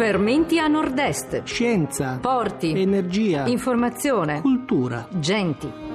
[0.00, 1.42] Fermenti a nord-est.
[1.42, 2.16] Scienza.
[2.22, 2.72] Porti.
[2.72, 3.46] Energia.
[3.48, 4.40] Informazione.
[4.40, 5.06] Cultura.
[5.10, 5.89] Genti.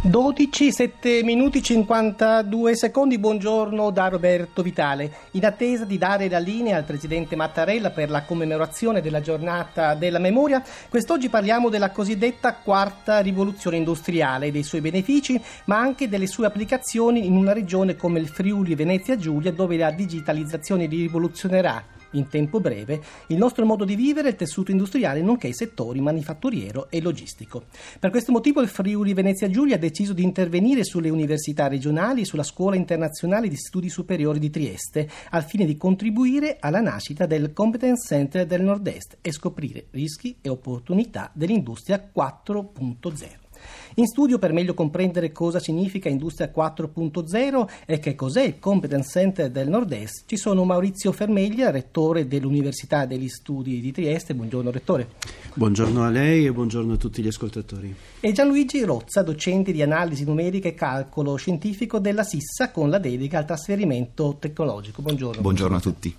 [0.00, 5.10] Dodici, sette minuti 52 secondi, buongiorno da Roberto Vitale.
[5.32, 10.20] In attesa di dare la linea al Presidente Mattarella per la commemorazione della giornata della
[10.20, 16.46] memoria, quest'oggi parliamo della cosiddetta quarta rivoluzione industriale, dei suoi benefici, ma anche delle sue
[16.46, 22.60] applicazioni in una regione come il Friuli Venezia Giulia, dove la digitalizzazione rivoluzionerà in tempo
[22.60, 27.64] breve il nostro modo di vivere, il tessuto industriale, nonché i settori manifatturiero e logistico.
[27.98, 32.24] Per questo motivo il Friuli Venezia Giulia ha deciso di intervenire sulle università regionali e
[32.24, 37.52] sulla Scuola Internazionale di Studi Superiori di Trieste, al fine di contribuire alla nascita del
[37.52, 43.47] Competence Center del Nord-Est e scoprire rischi e opportunità dell'industria 4.0.
[43.94, 49.50] In studio per meglio comprendere cosa significa Industria 4.0 e che cos'è il Competence Center
[49.50, 54.34] del Nord-Est, ci sono Maurizio Fermeglia, rettore dell'Università degli Studi di Trieste.
[54.34, 55.08] Buongiorno rettore.
[55.54, 57.94] Buongiorno a lei e buongiorno a tutti gli ascoltatori.
[58.20, 63.38] E Gianluigi Rozza, docente di analisi numerica e calcolo scientifico della SISSA con la dedica
[63.38, 65.02] al trasferimento tecnologico.
[65.02, 65.40] Buongiorno.
[65.40, 66.16] Buongiorno a tutti.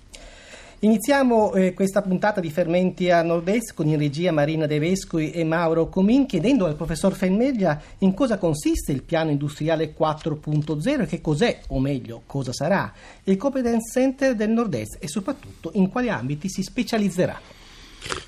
[0.82, 5.44] Iniziamo eh, questa puntata di Fermenti a Nord-Est con in regia Marina De Vescovi e
[5.44, 11.20] Mauro Comin chiedendo al professor Fenmeglia in cosa consiste il piano industriale 4.0 e che
[11.20, 12.90] cos'è, o meglio, cosa sarà,
[13.24, 17.38] il Competence Center del Nord-Est e soprattutto in quali ambiti si specializzerà.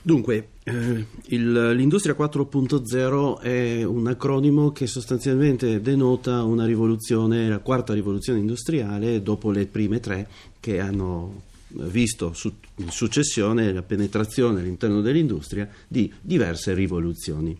[0.02, 7.94] Dunque, eh, il, l'Industria 4.0 è un acronimo che sostanzialmente denota una rivoluzione, la quarta
[7.94, 10.28] rivoluzione industriale dopo le prime tre
[10.60, 12.34] che hanno visto
[12.76, 17.58] in successione la penetrazione all'interno dell'industria di diverse rivoluzioni.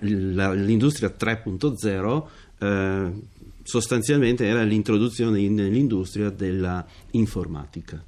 [0.00, 2.26] l'industria 3.0
[2.58, 3.12] eh,
[3.62, 8.02] sostanzialmente era l'introduzione nell'industria della informatica.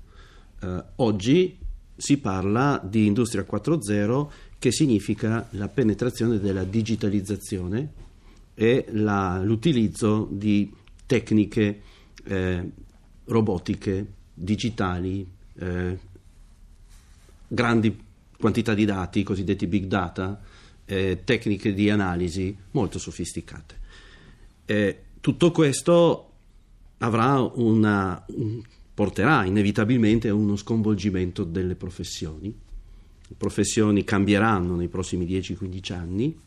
[0.60, 1.58] Eh, oggi
[1.96, 7.92] si parla di industria 4.0 che significa la penetrazione della digitalizzazione
[8.54, 10.72] e la, l'utilizzo di
[11.06, 11.80] tecniche
[12.24, 12.70] eh,
[13.24, 15.26] robotiche, digitali,
[15.58, 15.98] eh,
[17.48, 17.96] grandi
[18.38, 20.40] quantità di dati, i cosiddetti big data,
[20.84, 23.80] eh, tecniche di analisi molto sofisticate.
[24.64, 26.28] Eh, tutto questo
[26.98, 28.62] una, un,
[28.94, 32.54] porterà inevitabilmente a uno sconvolgimento delle professioni.
[33.28, 36.38] Le professioni cambieranno nei prossimi 10-15 anni.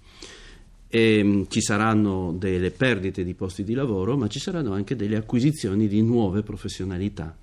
[0.88, 5.18] E, mm, ci saranno delle perdite di posti di lavoro, ma ci saranno anche delle
[5.18, 7.36] acquisizioni di nuove professionalità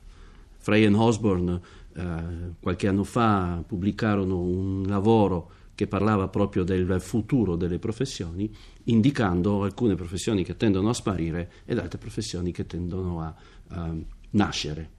[0.63, 1.61] Frey e Osborne
[1.95, 2.23] eh,
[2.61, 8.51] qualche anno fa pubblicarono un lavoro che parlava proprio del futuro delle professioni,
[8.85, 13.35] indicando alcune professioni che tendono a sparire ed altre professioni che tendono a,
[13.69, 13.95] a
[14.31, 14.91] nascere.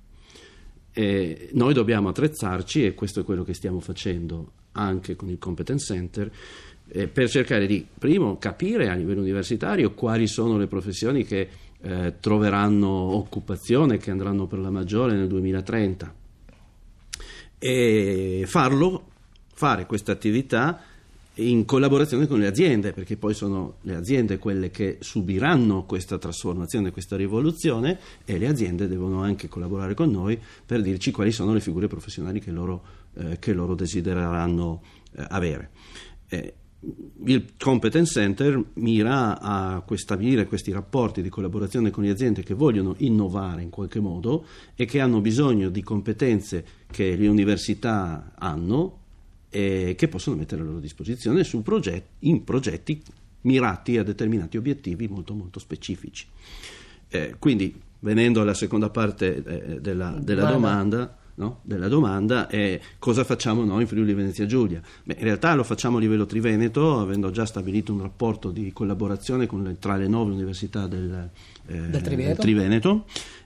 [0.91, 5.93] E noi dobbiamo attrezzarci, e questo è quello che stiamo facendo anche con il Competence
[5.93, 6.31] Center,
[6.87, 11.49] eh, per cercare di, primo, capire a livello universitario quali sono le professioni che
[11.83, 16.13] eh, troveranno occupazione, che andranno per la maggiore nel 2030.
[17.59, 19.03] E farlo,
[19.53, 20.81] fare questa attività
[21.35, 26.91] in collaborazione con le aziende, perché poi sono le aziende quelle che subiranno questa trasformazione,
[26.91, 31.59] questa rivoluzione e le aziende devono anche collaborare con noi per dirci quali sono le
[31.59, 32.83] figure professionali che loro,
[33.15, 34.81] eh, che loro desidereranno
[35.15, 35.71] eh, avere.
[36.27, 36.53] Eh,
[37.25, 42.95] il Competence Center mira a stabilire questi rapporti di collaborazione con le aziende che vogliono
[42.97, 44.45] innovare in qualche modo
[44.75, 48.99] e che hanno bisogno di competenze che le università hanno
[49.49, 53.01] e che possono mettere a loro disposizione progetti, in progetti
[53.41, 56.25] mirati a determinati obiettivi molto molto specifici.
[57.07, 61.59] Eh, quindi, venendo alla seconda parte eh, della, della domanda no?
[61.63, 64.81] della domanda è cosa facciamo noi in Friuli Venezia Giulia.
[65.03, 69.47] Beh, in realtà lo facciamo a livello triveneto, avendo già stabilito un rapporto di collaborazione
[69.51, 71.29] le, tra le nove università del,
[71.67, 72.27] eh, del Triveneto.
[72.27, 73.05] Del Triveneto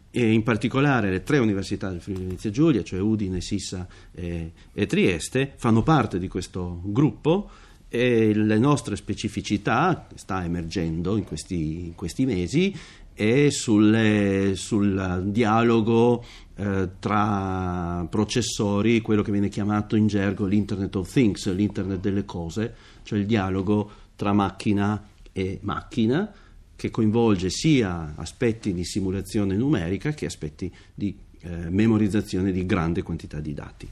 [0.10, 4.86] e in particolare le tre università del Friuli Venezia Giulia, cioè Udine, Sissa e, e
[4.86, 7.50] Trieste, fanno parte di questo gruppo
[7.90, 12.75] e le nostre specificità, che sta emergendo in questi, in questi mesi,
[13.13, 16.24] e sul dialogo
[16.57, 22.74] eh, tra processori, quello che viene chiamato in gergo l'Internet of Things, l'Internet delle cose,
[23.04, 26.31] cioè il dialogo tra macchina e macchina
[26.75, 33.39] che coinvolge sia aspetti di simulazione numerica che aspetti di eh, memorizzazione di grande quantità
[33.39, 33.89] di dati.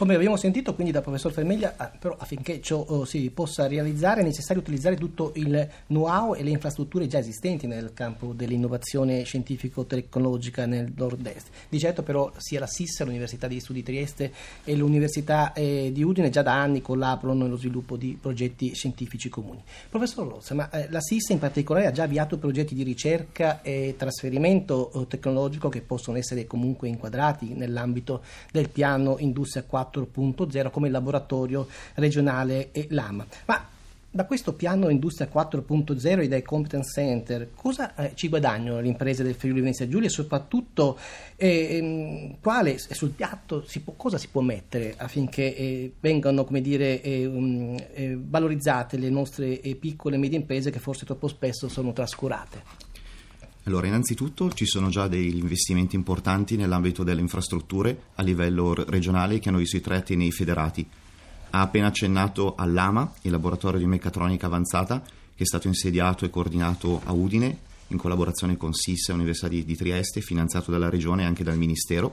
[0.00, 4.22] Come abbiamo sentito quindi dal professor Fermeglia, ah, però affinché ciò oh, si possa realizzare
[4.22, 10.64] è necessario utilizzare tutto il know-how e le infrastrutture già esistenti nel campo dell'innovazione scientifico-tecnologica
[10.64, 11.48] nel nord-est.
[11.68, 14.32] Di certo però sia la SIS, l'Università di Studi Trieste
[14.64, 19.62] e l'Università eh, di Udine già da anni collaborano nello sviluppo di progetti scientifici comuni.
[19.90, 23.96] Professor Lozza, ma eh, la SIS in particolare ha già avviato progetti di ricerca e
[23.98, 30.88] trasferimento eh, tecnologico che possono essere comunque inquadrati nell'ambito del piano Industria 4 4.0 come
[30.88, 33.26] laboratorio regionale e Lama.
[33.46, 33.68] Ma
[34.12, 39.22] da questo piano Industria 4.0 e dai competence center, cosa eh, ci guadagnano le imprese
[39.22, 40.98] del Friuli Venezia Giulia e soprattutto
[41.36, 47.00] eh, ehm, quale sul piatto si può, cosa si può mettere affinché eh, vengano dire,
[47.26, 47.78] um,
[48.28, 52.89] valorizzate le nostre piccole e medie imprese che forse troppo spesso sono trascurate?
[53.70, 59.48] Allora, innanzitutto ci sono già degli investimenti importanti nell'ambito delle infrastrutture a livello regionale che
[59.48, 60.84] hanno visto i tre atenei federati.
[61.50, 67.00] Ha appena accennato all'AMA, il laboratorio di meccatronica avanzata, che è stato insediato e coordinato
[67.04, 71.44] a Udine in collaborazione con SIS, Università di, di Trieste, finanziato dalla Regione e anche
[71.44, 72.12] dal Ministero,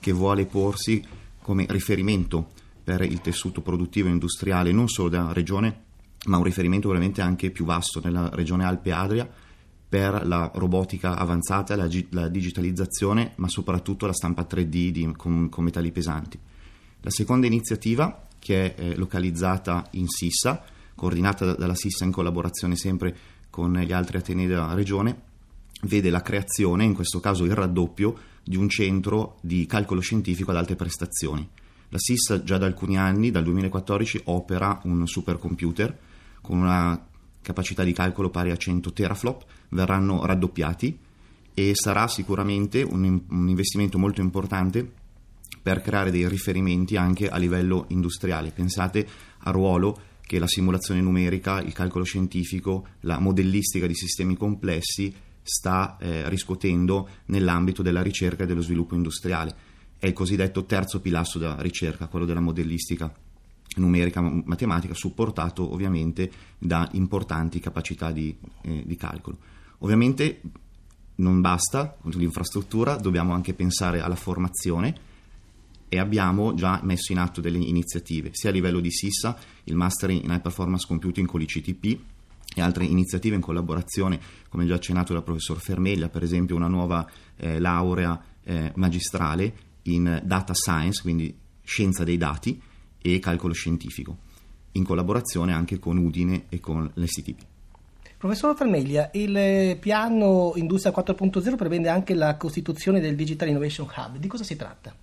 [0.00, 1.04] che vuole porsi
[1.42, 2.52] come riferimento
[2.82, 5.82] per il tessuto produttivo e industriale non solo della Regione,
[6.24, 9.30] ma un riferimento veramente anche più vasto nella Regione Alpe Adria
[9.88, 15.64] per la robotica avanzata, la, la digitalizzazione, ma soprattutto la stampa 3D di, con, con,
[15.64, 16.38] metalli pesanti.
[17.00, 23.16] La seconda iniziativa, che è eh, localizzata in Sissa, coordinata dalla Sissa in collaborazione sempre
[23.48, 25.22] con gli altri atenei della regione,
[25.82, 30.56] vede la creazione, in questo caso il raddoppio, di un centro di calcolo scientifico ad
[30.56, 31.48] alte prestazioni.
[31.90, 35.96] La SIS già da alcuni anni, dal 2014, opera un supercomputer
[36.40, 37.06] con una
[37.46, 40.98] capacità di calcolo pari a 100 teraflop, verranno raddoppiati
[41.54, 44.90] e sarà sicuramente un, un investimento molto importante
[45.62, 48.50] per creare dei riferimenti anche a livello industriale.
[48.50, 49.06] Pensate
[49.44, 55.96] al ruolo che la simulazione numerica, il calcolo scientifico, la modellistica di sistemi complessi sta
[56.00, 59.54] eh, riscuotendo nell'ambito della ricerca e dello sviluppo industriale.
[59.96, 63.14] È il cosiddetto terzo pilastro della ricerca, quello della modellistica
[63.76, 69.38] numerica matematica supportato ovviamente da importanti capacità di, eh, di calcolo.
[69.78, 70.40] Ovviamente
[71.16, 75.14] non basta l'infrastruttura, dobbiamo anche pensare alla formazione
[75.88, 80.10] e abbiamo già messo in atto delle iniziative, sia a livello di SISA, il Master
[80.10, 82.00] in High Performance Computing con l'ICTP
[82.54, 84.18] e altre iniziative in collaborazione,
[84.48, 90.22] come già accennato dal professor Fermeglia, per esempio una nuova eh, laurea eh, magistrale in
[90.24, 92.60] Data Science, quindi scienza dei dati,
[93.00, 94.16] e calcolo scientifico,
[94.72, 97.44] in collaborazione anche con Udine e con l'STP.
[98.18, 104.16] Professor Fermeglia, il piano Industria 4.0 prevede anche la costituzione del Digital Innovation Hub.
[104.16, 104.94] Di cosa si tratta?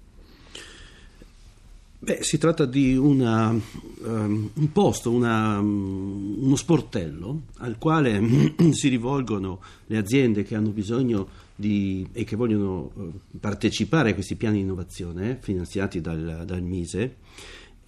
[2.03, 8.19] Beh, si tratta di una, um, un posto, una, um, uno sportello al quale
[8.73, 14.35] si rivolgono le aziende che hanno bisogno di, e che vogliono uh, partecipare a questi
[14.35, 17.15] piani di innovazione eh, finanziati dal, dal Mise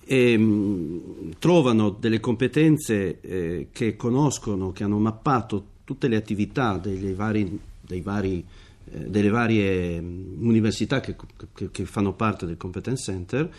[0.05, 6.79] e mh, mm, trovano delle competenze eh, che conoscono, che hanno mappato tutte le attività
[7.15, 7.59] vari,
[8.01, 8.45] vari,
[8.91, 11.15] eh, delle varie mm, università che,
[11.53, 13.51] che, che, fanno parte del Competence Center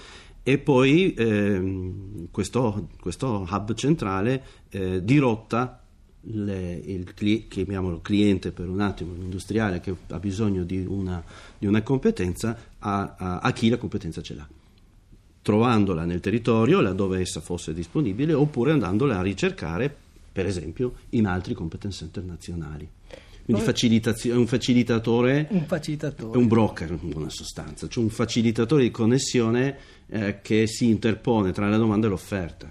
[0.42, 1.92] e poi eh,
[2.30, 5.80] questo, questo, hub centrale eh, dirotta
[6.28, 7.14] le, il,
[7.48, 11.22] chiamiamolo cliente per un attimo, l'industriale che ha bisogno di una,
[11.58, 14.48] di una competenza a, a, a chi la competenza ce l'ha
[15.46, 19.94] trovandola nel territorio laddove essa fosse disponibile oppure andandola a ricercare
[20.32, 22.88] per esempio in altri competence center nazionali.
[23.44, 28.82] Quindi facilitazio- un facilitatore, un facilitatore è un broker in buona sostanza, cioè un facilitatore
[28.82, 29.76] di connessione
[30.08, 32.68] eh, che si interpone tra la domanda e l'offerta.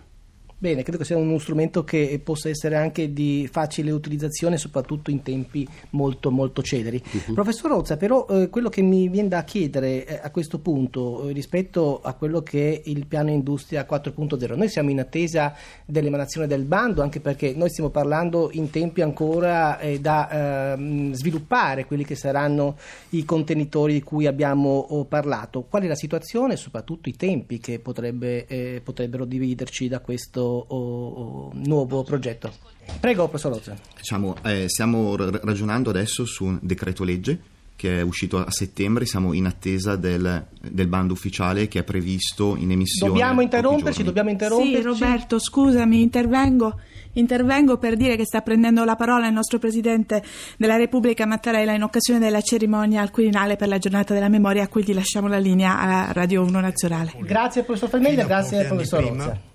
[0.57, 5.21] Bene, credo che sia uno strumento che possa essere anche di facile utilizzazione, soprattutto in
[5.21, 7.03] tempi molto, molto celeri.
[7.03, 7.33] Uh-huh.
[7.33, 11.33] Professor Rozza, però eh, quello che mi viene da chiedere eh, a questo punto eh,
[11.33, 15.53] rispetto a quello che è il piano Industria 4.0, noi siamo in attesa
[15.85, 21.85] dell'emanazione del bando, anche perché noi stiamo parlando in tempi ancora eh, da ehm, sviluppare
[21.85, 22.77] quelli che saranno
[23.09, 25.63] i contenitori di cui abbiamo oh, parlato.
[25.63, 30.53] Qual è la situazione e soprattutto i tempi che potrebbe, eh, potrebbero dividerci da questo
[30.55, 32.51] o, o nuovo progetto.
[32.99, 33.75] Prego, professor Lozza.
[33.97, 39.33] Diciamo, eh, stiamo ragionando adesso su un decreto legge che è uscito a settembre, siamo
[39.33, 43.11] in attesa del, del bando ufficiale che è previsto in emissione.
[43.11, 44.75] Dobbiamo interromperci, dobbiamo interromperci.
[44.75, 46.79] Sì, Roberto, scusami, intervengo.
[47.13, 50.23] Intervengo per dire che sta prendendo la parola il nostro Presidente
[50.57, 54.67] della Repubblica Mattarella in occasione della cerimonia al Quirinale per la giornata della memoria a
[54.67, 57.13] cui gli lasciamo la linea a Radio 1 Nazionale.
[57.21, 59.53] Grazie professor Falmeglia, Fino a grazie professor Rozza.